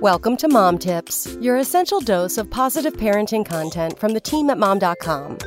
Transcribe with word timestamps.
Welcome 0.00 0.36
to 0.36 0.48
Mom 0.48 0.78
Tips, 0.78 1.36
your 1.40 1.56
essential 1.56 1.98
dose 1.98 2.38
of 2.38 2.48
positive 2.48 2.92
parenting 2.92 3.44
content 3.44 3.98
from 3.98 4.12
the 4.12 4.20
team 4.20 4.48
at 4.48 4.56
mom.com. 4.56 5.38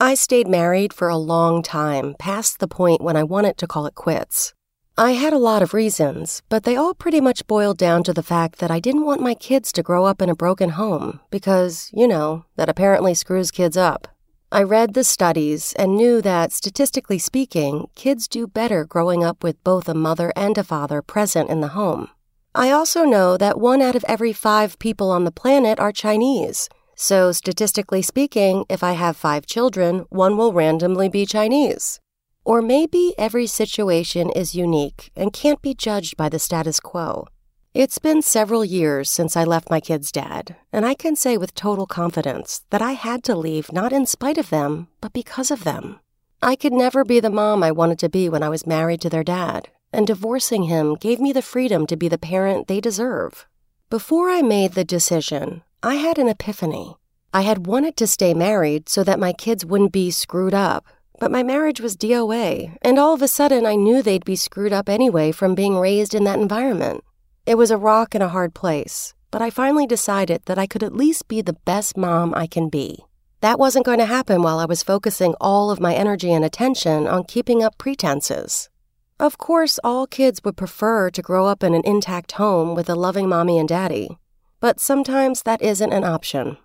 I 0.00 0.14
stayed 0.14 0.48
married 0.48 0.92
for 0.92 1.08
a 1.08 1.16
long 1.16 1.62
time, 1.62 2.16
past 2.18 2.58
the 2.58 2.66
point 2.66 3.02
when 3.02 3.16
I 3.16 3.22
wanted 3.22 3.56
to 3.58 3.68
call 3.68 3.86
it 3.86 3.94
quits. 3.94 4.52
I 4.98 5.12
had 5.12 5.32
a 5.32 5.38
lot 5.38 5.62
of 5.62 5.72
reasons, 5.72 6.42
but 6.48 6.64
they 6.64 6.74
all 6.74 6.92
pretty 6.92 7.20
much 7.20 7.46
boiled 7.46 7.78
down 7.78 8.02
to 8.02 8.12
the 8.12 8.24
fact 8.24 8.58
that 8.58 8.72
I 8.72 8.80
didn't 8.80 9.06
want 9.06 9.20
my 9.20 9.34
kids 9.34 9.70
to 9.74 9.82
grow 9.84 10.06
up 10.06 10.20
in 10.20 10.28
a 10.28 10.34
broken 10.34 10.70
home 10.70 11.20
because, 11.30 11.88
you 11.94 12.08
know, 12.08 12.46
that 12.56 12.68
apparently 12.68 13.14
screws 13.14 13.52
kids 13.52 13.76
up. 13.76 14.08
I 14.52 14.64
read 14.64 14.92
the 14.92 15.02
studies 15.02 15.72
and 15.78 15.96
knew 15.96 16.20
that, 16.20 16.52
statistically 16.52 17.18
speaking, 17.18 17.86
kids 17.94 18.28
do 18.28 18.46
better 18.46 18.84
growing 18.84 19.24
up 19.24 19.42
with 19.42 19.64
both 19.64 19.88
a 19.88 19.94
mother 19.94 20.30
and 20.36 20.58
a 20.58 20.62
father 20.62 21.00
present 21.00 21.48
in 21.48 21.62
the 21.62 21.68
home. 21.68 22.10
I 22.54 22.70
also 22.70 23.04
know 23.04 23.38
that 23.38 23.58
one 23.58 23.80
out 23.80 23.96
of 23.96 24.04
every 24.06 24.34
five 24.34 24.78
people 24.78 25.10
on 25.10 25.24
the 25.24 25.32
planet 25.32 25.80
are 25.80 25.90
Chinese. 25.90 26.68
So, 26.94 27.32
statistically 27.32 28.02
speaking, 28.02 28.66
if 28.68 28.82
I 28.82 28.92
have 28.92 29.16
five 29.16 29.46
children, 29.46 30.04
one 30.10 30.36
will 30.36 30.52
randomly 30.52 31.08
be 31.08 31.24
Chinese. 31.24 31.98
Or 32.44 32.60
maybe 32.60 33.14
every 33.16 33.46
situation 33.46 34.28
is 34.28 34.54
unique 34.54 35.10
and 35.16 35.32
can't 35.32 35.62
be 35.62 35.72
judged 35.72 36.18
by 36.18 36.28
the 36.28 36.38
status 36.38 36.78
quo. 36.78 37.26
It's 37.74 37.98
been 37.98 38.20
several 38.20 38.66
years 38.66 39.10
since 39.10 39.34
I 39.34 39.44
left 39.44 39.70
my 39.70 39.80
kids' 39.80 40.12
dad, 40.12 40.56
and 40.74 40.84
I 40.84 40.92
can 40.92 41.16
say 41.16 41.38
with 41.38 41.54
total 41.54 41.86
confidence 41.86 42.66
that 42.68 42.82
I 42.82 42.92
had 42.92 43.24
to 43.24 43.34
leave 43.34 43.72
not 43.72 43.94
in 43.94 44.04
spite 44.04 44.36
of 44.36 44.50
them, 44.50 44.88
but 45.00 45.14
because 45.14 45.50
of 45.50 45.64
them. 45.64 45.98
I 46.42 46.54
could 46.54 46.74
never 46.74 47.02
be 47.02 47.18
the 47.18 47.30
mom 47.30 47.62
I 47.62 47.72
wanted 47.72 47.98
to 48.00 48.10
be 48.10 48.28
when 48.28 48.42
I 48.42 48.50
was 48.50 48.66
married 48.66 49.00
to 49.00 49.08
their 49.08 49.24
dad, 49.24 49.70
and 49.90 50.06
divorcing 50.06 50.64
him 50.64 50.96
gave 50.96 51.18
me 51.18 51.32
the 51.32 51.40
freedom 51.40 51.86
to 51.86 51.96
be 51.96 52.08
the 52.08 52.18
parent 52.18 52.68
they 52.68 52.78
deserve. 52.78 53.46
Before 53.88 54.28
I 54.28 54.42
made 54.42 54.72
the 54.72 54.84
decision, 54.84 55.62
I 55.82 55.94
had 55.94 56.18
an 56.18 56.28
epiphany. 56.28 56.96
I 57.32 57.40
had 57.40 57.66
wanted 57.66 57.96
to 57.96 58.06
stay 58.06 58.34
married 58.34 58.90
so 58.90 59.02
that 59.02 59.18
my 59.18 59.32
kids 59.32 59.64
wouldn't 59.64 59.92
be 59.92 60.10
screwed 60.10 60.52
up, 60.52 60.84
but 61.18 61.30
my 61.30 61.42
marriage 61.42 61.80
was 61.80 61.96
DOA, 61.96 62.76
and 62.82 62.98
all 62.98 63.14
of 63.14 63.22
a 63.22 63.28
sudden 63.28 63.64
I 63.64 63.76
knew 63.76 64.02
they'd 64.02 64.26
be 64.26 64.36
screwed 64.36 64.74
up 64.74 64.90
anyway 64.90 65.32
from 65.32 65.54
being 65.54 65.78
raised 65.78 66.14
in 66.14 66.24
that 66.24 66.38
environment. 66.38 67.02
It 67.44 67.58
was 67.58 67.72
a 67.72 67.76
rock 67.76 68.14
and 68.14 68.22
a 68.22 68.28
hard 68.28 68.54
place, 68.54 69.14
but 69.32 69.42
I 69.42 69.50
finally 69.50 69.84
decided 69.84 70.42
that 70.44 70.60
I 70.60 70.68
could 70.68 70.84
at 70.84 70.94
least 70.94 71.26
be 71.26 71.42
the 71.42 71.58
best 71.64 71.96
mom 71.96 72.32
I 72.36 72.46
can 72.46 72.68
be. 72.68 73.04
That 73.40 73.58
wasn't 73.58 73.84
going 73.84 73.98
to 73.98 74.04
happen 74.04 74.42
while 74.42 74.60
I 74.60 74.64
was 74.64 74.84
focusing 74.84 75.34
all 75.40 75.68
of 75.68 75.80
my 75.80 75.92
energy 75.92 76.32
and 76.32 76.44
attention 76.44 77.08
on 77.08 77.24
keeping 77.24 77.60
up 77.60 77.78
pretenses. 77.78 78.70
Of 79.18 79.38
course, 79.38 79.80
all 79.82 80.06
kids 80.06 80.40
would 80.44 80.56
prefer 80.56 81.10
to 81.10 81.20
grow 81.20 81.46
up 81.46 81.64
in 81.64 81.74
an 81.74 81.82
intact 81.84 82.32
home 82.32 82.76
with 82.76 82.88
a 82.88 82.94
loving 82.94 83.28
mommy 83.28 83.58
and 83.58 83.68
daddy, 83.68 84.18
but 84.60 84.78
sometimes 84.78 85.42
that 85.42 85.60
isn't 85.60 85.92
an 85.92 86.04
option. 86.04 86.58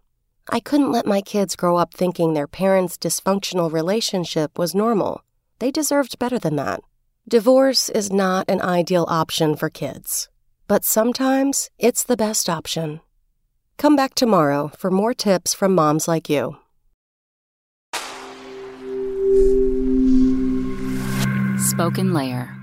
I 0.52 0.59
couldn't 0.59 0.92
let 0.92 1.08
my 1.08 1.22
kids 1.22 1.55
grow 1.55 1.78
up 1.78 1.92
thinking 1.92 2.33
their 2.33 2.48
parents' 2.48 3.00
dysfunctional 3.00 3.72
relationship 3.72 4.59
was 4.59 4.75
normal. 4.75 5.23
They 5.58 5.72
deserved 5.72 6.20
better 6.20 6.38
than 6.38 6.55
that. 6.58 6.81
Divorce 7.28 7.89
is 7.89 8.11
not 8.11 8.45
an 8.48 8.61
ideal 8.61 9.08
option 9.09 9.55
for 9.55 9.72
kids 9.72 10.30
but 10.67 10.83
sometimes 10.83 11.69
it's 11.79 12.03
the 12.03 12.17
best 12.17 12.49
option. 12.49 12.99
Come 13.77 13.95
back 13.95 14.15
tomorrow 14.15 14.71
for 14.77 14.91
more 14.91 15.13
tips 15.13 15.53
from 15.53 15.75
moms 15.75 16.07
like 16.07 16.29
you. 16.29 16.57
SpokenLayer 21.57 22.56